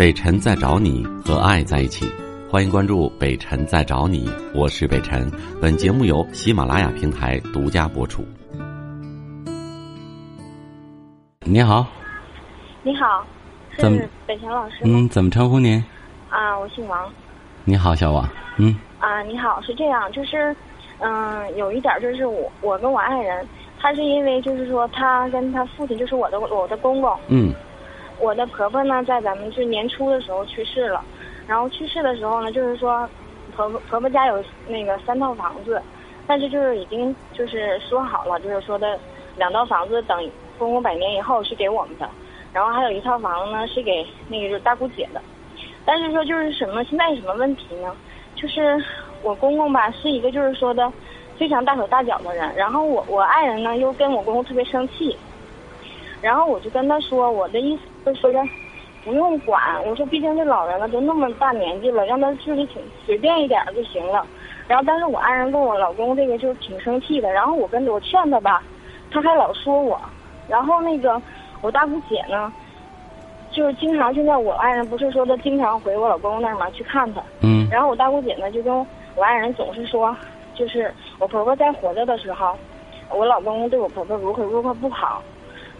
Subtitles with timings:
[0.00, 2.10] 北辰在找你和爱在一起，
[2.50, 5.30] 欢迎关注北辰在找你，我是北辰。
[5.60, 8.24] 本节目由喜马拉雅平台独家播出。
[11.44, 11.86] 你好，
[12.82, 13.26] 你好，
[13.76, 15.00] 怎么是北辰老师吗？
[15.00, 15.84] 嗯，怎么称呼您？
[16.30, 17.06] 啊，我姓王。
[17.66, 18.26] 你好，小王。
[18.56, 20.56] 嗯啊，你好，是这样，就是，
[21.00, 23.46] 嗯，有一点儿就是我我跟我爱人，
[23.78, 27.52] 他是因为就是说他跟他父亲就是我的我的公公，嗯
[28.20, 31.02] 我的婆婆呢在咱们就年初的时候去世了，
[31.46, 33.08] 然后去世的时候呢，就是说
[33.56, 35.80] 婆婆婆婆家有那个三套房子，
[36.26, 38.98] 但是就是已经就是说好了，就是说的
[39.36, 42.08] 两套房子等公公百年以后是给我们的，
[42.52, 45.22] 然后还有一套房子呢是给那个就是大姑姐的，
[45.86, 47.96] 但是说就是什么现在什么问题呢？
[48.36, 48.82] 就是
[49.22, 50.92] 我公公吧是一个就是说的
[51.38, 55.16] 非常大手大脚的人，然后我我爱人呢又跟我公公特别生气，
[56.20, 58.40] 然后我就跟他说，我的意思就说的
[59.04, 64.26] 不用管，我说毕竟这老人了，都那么大年纪了，让他自己挺随便一点就行了。
[64.68, 68.62] 然后但是我爱人跟我老公这个就是挺生气的，然后我跟我劝他吧，
[69.10, 70.00] 他还老说我，
[70.48, 71.20] 然后那个
[71.60, 72.52] 我大姑姐呢，
[73.50, 78.86] 就是经常现在我爱人不是说他经常回我老公那儿嘛去看他，嗯然后我大姑姐呢就跟
[79.16, 80.14] 我爱人总是说，
[80.54, 82.54] 就是我婆婆在活着的时候，
[83.08, 85.22] 我老公对我婆婆如何如何不好，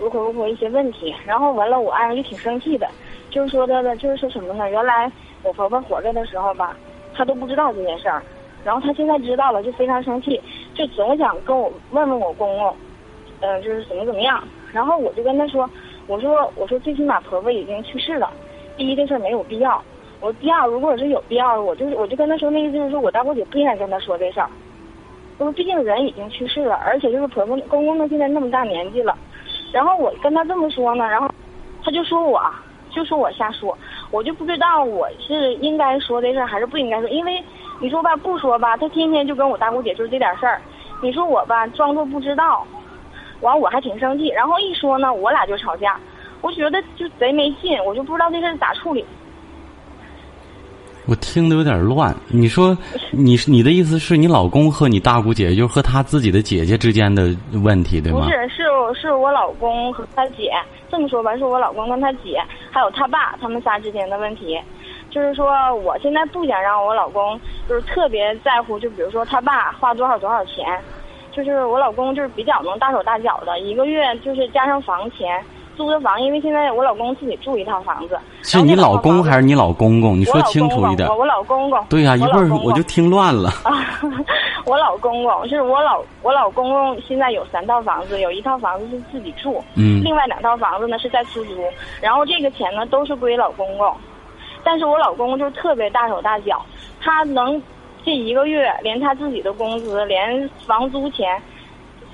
[0.00, 1.14] 如何如何一些问题。
[1.24, 2.88] 然后完了，我爱人就挺生气的，
[3.30, 4.68] 就是说的，就是说什么呢？
[4.68, 5.12] 原来
[5.42, 6.76] 我婆婆活着的时候吧，
[7.14, 8.22] 她都不知道这件事儿，
[8.64, 10.40] 然后她现在知道了，就非常生气，
[10.74, 12.74] 就总想跟我问问我公公，
[13.40, 14.42] 嗯、就是怎么怎么样。
[14.72, 15.68] 然后我就跟她说，
[16.06, 18.30] 我说我说最起码婆婆已经去世了，
[18.76, 19.82] 第一这事儿没有必要。
[20.20, 24.48] 我第二，如果是有必要，我就是我就跟他说，那意思就是说我大姑姐不应该跟他说这事儿。
[25.38, 29.16] 我说毕竟人已经去世了，而且就是婆婆公公呢现在那么大年纪了，
[29.72, 31.28] 然后我跟他这么说呢，然后
[31.84, 32.42] 他就说我
[32.90, 33.76] 就说我瞎说，
[34.10, 37.42] 我就不知道我是应该说这事儿还是不应该说，因为
[37.80, 40.60] 你说吧不说吧，他天天就跟我大姑姐就是这点事儿，
[41.00, 42.66] 你说我吧装作不知道，
[43.40, 45.98] 完我还挺生气，然后一说呢我俩就吵架，
[46.40, 49.04] 我觉得就贼没劲，我就不知道这事儿咋处理。
[51.06, 52.14] 我听得有点乱。
[52.28, 52.76] 你说，
[53.10, 58.20] 你你的意思是你老公和你大姑姐，就是和他自己的姐姐之间的问题，对吗？
[58.20, 60.50] 不是，是是我老公和他姐
[60.90, 62.38] 这么说吧，是我老公跟他姐
[62.70, 64.58] 还有他爸他们仨之间的问题。
[65.10, 70.78] 就是说，我现在不想让我老公就是特别在乎，就比如说他爸花多少多少钱，
[71.32, 75.42] 就是我老公就是比较能大手大脚的，一个月就是加上房钱。
[75.80, 78.18] 租的房，因为现在我老公自己住一套房子。
[78.42, 80.20] 是你老公还是你老公公？
[80.20, 81.08] 你说清楚一点。
[81.08, 81.82] 我 我老公公。
[81.88, 83.48] 对呀、一会儿我就听乱了。
[83.64, 83.80] 啊，
[84.66, 91.52] 我老公公是我老我老公公现在有三套房子，有一套房子是自己住，嗯另外两套房子呢是在出租，
[92.02, 93.90] 然后这个钱呢都是归老公公，
[94.62, 96.60] 但是我老公公就特别大手大脚，
[97.00, 97.60] 他能
[98.04, 101.40] 这一个月连他自己的工资，连房租钱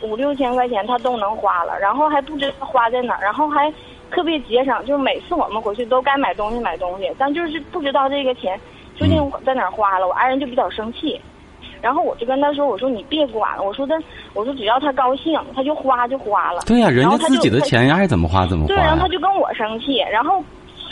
[0.03, 3.73] 五六千块钱他都能花了，然后还不知道花在哪儿，然后还
[4.11, 8.59] 特别节省，就是每次我们回去都该买东西买东西，但就是不知道这个钱
[8.97, 11.21] 究竟在哪儿花了，我爱人就比较生气。
[11.83, 13.95] 然后我就跟他说：“我说你别管了，我说他，
[14.33, 19.09] 我说只要他高兴，他就花就花了。”对呀、人家自己的钱爱怎么花怎么花对，然后呀他。
[19.09, 20.43] 就跟我生气，然后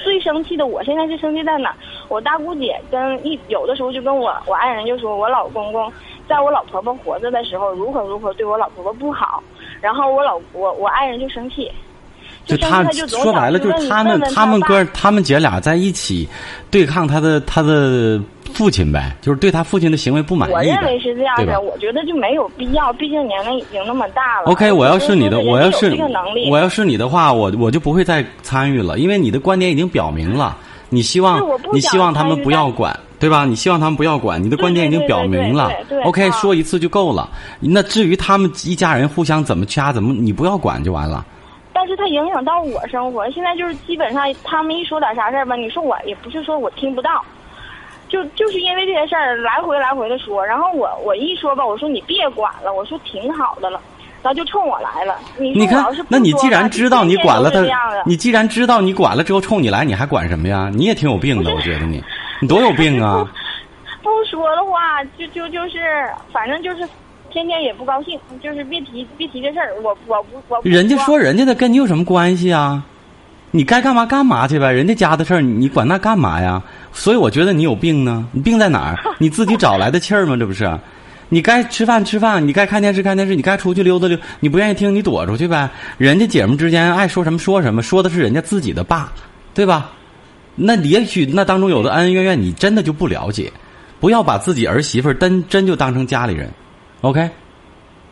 [0.04, 1.74] 最生气的我现在是生气在哪儿？
[2.08, 5.90] 我大姑姐跟一有的时候就跟我我爱人就说我老公公
[6.28, 9.42] 在我老婆婆活着的时候如何如何对我老婆婆不好，
[9.80, 11.70] 然后我老我我爱人就生气，
[12.44, 16.28] 就他说白了，就是他们他们哥他们姐俩在一起
[16.70, 18.20] 对抗他的他的
[18.52, 24.46] 父亲呗，就是对他父亲的行为不满意我认为是这样的，我觉得就没有必要，毕竟年龄已经那么大了。
[24.46, 25.94] OK，我要是你的，我要是
[26.48, 30.56] 我要是你的话，我我就不会再参与了，因为你的观点已经表明了，
[30.88, 31.40] 你希望
[31.72, 33.46] 你希望他们不要管，对吧？
[33.46, 35.70] 你希望他们不要管，你的观点已经表明了。
[36.04, 37.30] OK，啊说一次就够了。
[37.58, 41.24] 那至于他们一家人互相怎么掐，怎么你不要管就完了。
[41.72, 43.30] 但是它影响到我生活。
[43.30, 47.24] 现在就是基本上他们一说点啥事儿吧，你说我也不是说我听不到，
[48.10, 53.80] 就就是因为这些事儿来回来回的说，然后我我一说吧，我说你别管了，我说挺好的了，
[54.22, 55.16] 然后就冲我来了。
[55.38, 57.60] 你你看那你既然知道你管了他
[58.04, 60.70] 你既然知道你管了之后冲你来，你还管什么呀？
[60.72, 62.02] 你也挺有病的，我觉得你，
[62.44, 63.26] 你多有病啊！
[64.04, 65.78] 不说的话，就就就是，
[66.30, 66.86] 反正就是，
[67.32, 69.72] 天天也不高兴，就是别提别提这事儿。
[69.82, 72.84] 我我不我不人家说人家的跟你有什么关系啊？
[73.50, 76.62] 你该干嘛干嘛去呗，人家家的事儿你管那干嘛呀？
[76.92, 78.98] 所以我觉得你有病呢，你病在哪儿？
[79.16, 80.36] 你自己找来的气儿吗？
[80.36, 80.70] 这不是？
[81.30, 85.66] 你该吃饭吃饭，你该看电视看电视，你该出去溜达溜，你不愿意听你躲出去呗。
[85.96, 89.10] 人家姐们之间爱说什么说什么，说的是人家自己的爸，
[89.54, 89.90] 对吧？
[90.54, 93.52] 那也许那当中有的恩恩怨怨，你真的就不了解。
[94.00, 96.50] 不要把自己儿媳妇儿真真就当成家里人
[97.00, 97.30] ，OK？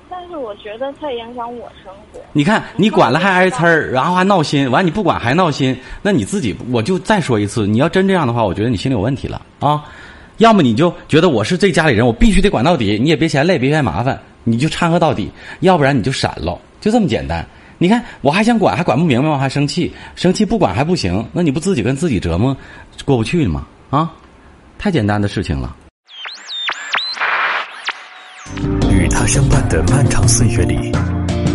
[0.08, 2.20] 但是我觉得太影响我生活。
[2.32, 9.84] 你看，你管了还挨呲儿，然后还闹心，完你不管还闹心，那你自己我就再说一次，你要真这样的话，我觉得你心里有问题了啊！
[10.38, 15.28] 要么你就觉得我是这家里人，我必须得管到底，你也别嫌累，别嫌麻烦，你就掺和到底；
[15.60, 17.46] 要不然你就闪喽，就这么简单。
[17.82, 22.56] 你看，我还想管，还管不明白，我还生气，生气不管还不行，那你不自己跟自己折磨，
[23.04, 23.66] 过不去吗？
[23.90, 24.08] 啊，
[24.78, 25.74] 太简单的事情了。
[28.88, 30.92] 与他相伴的漫长岁月里，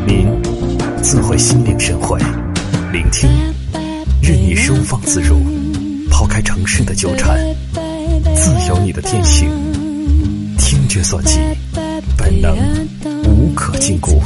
[0.05, 0.27] 您
[1.01, 2.19] 自会心领神会，
[2.91, 3.29] 聆听，
[4.21, 5.39] 任你收放自如，
[6.11, 7.39] 抛开城市的纠缠，
[8.35, 9.49] 自有你的天性，
[10.57, 11.39] 听觉所及，
[12.17, 12.53] 本能
[13.23, 14.19] 无可禁锢。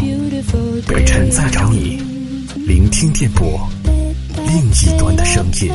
[0.88, 1.98] 北辰在找你，
[2.68, 3.68] 聆听电波，
[4.36, 5.72] 另一端的声音。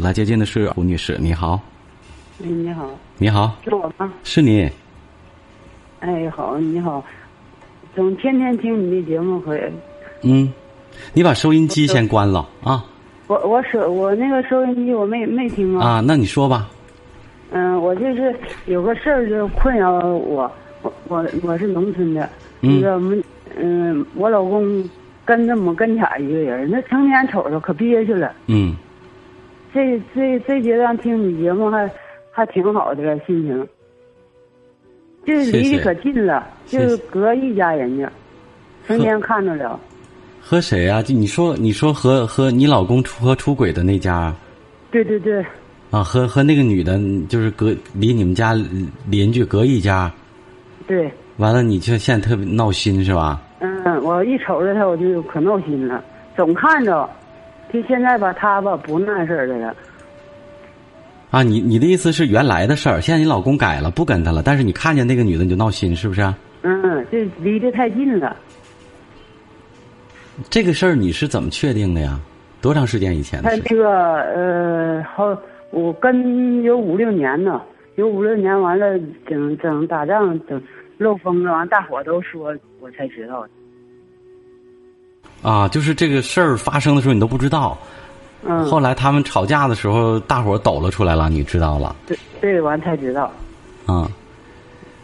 [0.00, 1.60] 来接近的是胡女士，你好。
[2.42, 4.12] 哎，你好，你好，是我吗？
[4.24, 4.70] 是你。
[6.00, 7.04] 哎，好，你好，
[7.94, 9.58] 总天天听你的节目可。
[10.22, 10.50] 嗯，
[11.12, 12.84] 你把收音机先关了啊。
[13.30, 15.86] 我我收我那个收音机我没没听啊。
[15.86, 16.68] 啊，那你说吧。
[17.52, 18.34] 嗯，我就是
[18.66, 20.50] 有个事儿就困扰我，
[20.82, 22.28] 我我我是农村的，
[22.60, 23.22] 那个我们
[23.56, 24.82] 嗯，我老公
[25.24, 28.32] 跟着我们跟前一个人，那成天瞅着可憋屈了。
[28.48, 28.74] 嗯。
[29.72, 31.88] 这这这阶段听你节目还
[32.32, 33.68] 还挺好的心情，
[35.24, 38.10] 就是离得可近了，就是隔一家人家，
[38.88, 39.78] 成天看着了。
[40.40, 41.02] 和谁啊？
[41.02, 44.34] 就你说，你说和和你老公出和出轨的那家？
[44.90, 45.44] 对对对。
[45.90, 48.54] 啊，和和那个女的，就是隔离你们家
[49.06, 50.10] 邻居隔一家。
[50.86, 51.10] 对。
[51.36, 53.40] 完了，你就现在特别闹心是吧？
[53.60, 56.02] 嗯，我一瞅着他，我就可闹心了，
[56.36, 57.08] 总看着。
[57.72, 59.74] 就现在吧，他吧不那事儿的了。
[61.30, 66.22] 啊，你你的意思是原来的事儿，现在你老公改了，不跟他了，但是你看见那个女的你就闹心，是不是？
[66.62, 68.36] 嗯，这离得太近了。
[70.48, 72.18] 这个事儿你是怎么确定的呀？
[72.62, 73.56] 多长时间以前的事？
[73.56, 75.36] 他这个呃，好，
[75.70, 77.60] 我跟有五六年呢，
[77.96, 80.62] 有五六年完了，整整打仗整
[80.98, 83.42] 漏风了，完大伙都说，我才知道。
[83.42, 83.48] 的。
[85.42, 87.78] 啊，就是这个事儿发生的时候你都不知道，
[88.44, 93.32] 嗯，后来他们吵架的时候，大伙抖了出来了，你知道了，对对，完才知道，
[93.86, 94.06] 啊，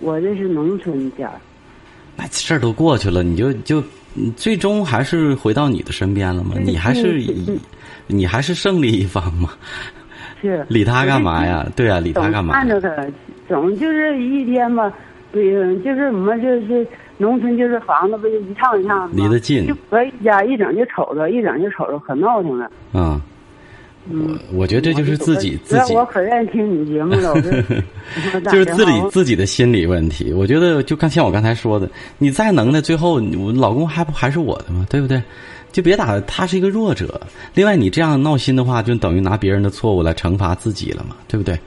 [0.00, 1.32] 我这是农村家，
[2.16, 3.82] 那事儿都过去了，你就就
[4.36, 6.56] 最终还是回到你的身边了吗？
[6.62, 7.22] 你还是
[8.06, 9.50] 你还是胜利一方吗？
[10.40, 11.66] 是 理他干嘛呀？
[11.76, 12.54] 对啊，理他干嘛？
[12.54, 12.90] 看着他，
[13.48, 14.92] 总就是一天吧，
[15.32, 16.86] 对，就是我们就是。
[17.18, 22.70] 农村就是房子不就一趟一趟离得近，就隔一家一整就瞅着，一整就瞅着，可闹腾了。
[22.92, 23.18] 啊，
[24.10, 25.94] 嗯，我觉得这就是自己自己。
[25.94, 27.34] 我可愿意听你节目了，
[28.50, 30.32] 就是自己自己的心理问题。
[30.32, 34.86] 我觉得就刚像我刚才说的，你再能耐，最后我老公还不还是我的吗？
[34.88, 35.22] 对不对？
[35.72, 37.20] 就别打他是一个弱者。
[37.54, 41.16] 另外，你这样闹心的话，就等于拿别人的错误来惩罚自己了嘛？
[41.28, 41.58] 对不对？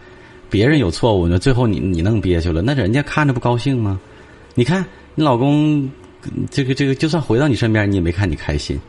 [0.50, 4.00] 别人有错误呢，最后你你弄憋屈了，那人家看着不高兴吗？
[4.56, 4.86] 你看。
[5.16, 5.90] 你老公，
[6.50, 8.80] 这个这个，就算回到你身边，你也没看你开心，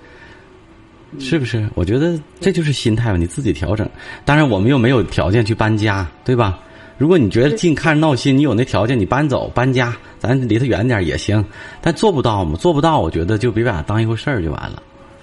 [1.19, 1.69] 是不是？
[1.75, 3.89] 我觉得这就是心态吧，你自己调整。
[4.25, 6.59] 当然，我们又没有条件去搬家，对吧？
[6.99, 11.45] 如果你觉得近看着闹心，你有那条件，你搬走搬家，咱离他远点也行。
[11.81, 12.57] 但做不到嘛？
[12.57, 14.83] 做不到，我觉得就别把它当一回事儿就完了，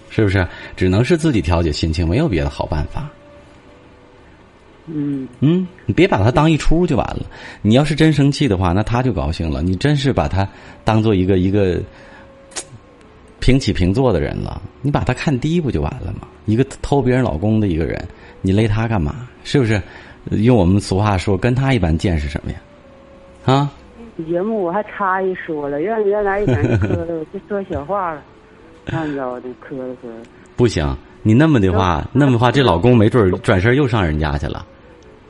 [0.09, 0.45] 是不是？
[0.75, 3.07] 只能是自己调节心情，没有别的好办法。
[4.87, 7.25] 嗯嗯，你别把它当一出就完了。
[7.61, 9.61] 你要是真生气的话，那他就高兴了。
[9.61, 10.47] 你真是把他
[10.83, 11.79] 当做一个一个
[13.47, 16.27] 平起平坐的人了，你把他看低不就完了吗？
[16.47, 18.05] 一个偷别人老公的一个人，
[18.41, 19.25] 你勒他干嘛？
[19.45, 19.81] 是不是？
[20.31, 22.59] 用我们俗话说，跟他一般见识什么呀？
[23.45, 23.71] 啊？
[24.29, 28.21] 节目我还差一说了，让原来一点磕的， 就说小话了，
[28.85, 30.09] 看着的磕了磕。
[30.57, 30.85] 不行，
[31.23, 34.65] 你那么的话，那么的话，这老公没准 转身又上人家去了。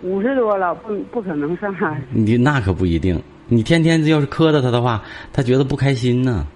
[0.02, 1.72] 五十多了，不不可能上。
[2.10, 6.48] 你那可不一定，你天天要是磕着他的话，他觉得不开心呢，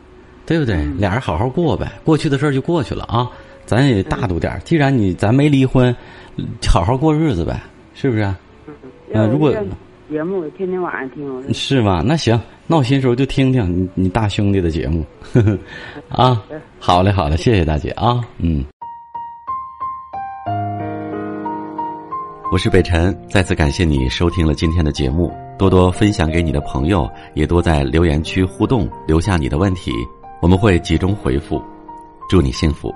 [0.46, 0.84] 对不对？
[0.98, 3.30] 俩人好好过呗，过去的事儿就过去了啊。
[3.66, 5.96] 咱也大度点，既然你咱没离婚，
[6.68, 7.62] 好好过日子呗，
[7.94, 8.24] 是不是？
[9.14, 9.54] 嗯，如果
[10.10, 12.04] 节目我天天晚上听，是吗？
[12.06, 15.06] 那行，闹心时候就听听你你大兄弟的节目，
[16.10, 16.44] 啊，
[16.80, 18.66] 好嘞好嘞，谢谢大姐啊，嗯。
[22.52, 29.94] 我是北辰，再次感谢你收听了今天的节目，多多分享给你的朋友，也多在留言区互动，留下你的问题。
[30.42, 31.64] 我们会集中回复。
[32.28, 32.94] 祝你幸福。